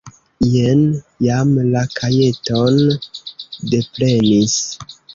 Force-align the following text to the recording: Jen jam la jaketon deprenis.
Jen 0.53 0.81
jam 1.25 1.53
la 1.75 1.85
jaketon 1.99 2.83
deprenis. 3.77 4.61